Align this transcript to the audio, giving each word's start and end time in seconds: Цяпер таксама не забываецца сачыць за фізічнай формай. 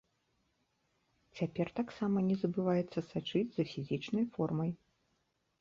Цяпер 1.41 1.67
таксама 1.79 2.17
не 2.29 2.35
забываецца 2.45 2.99
сачыць 3.11 3.47
за 3.59 3.63
фізічнай 3.73 4.25
формай. 4.39 4.71